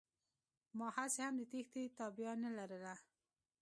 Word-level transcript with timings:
ما 0.77 0.87
هسې 0.97 1.21
هم 1.27 1.33
د 1.39 1.43
تېښتې 1.51 1.83
تابيا 1.97 2.31
نه 2.43 2.49
لرله. 2.57 2.95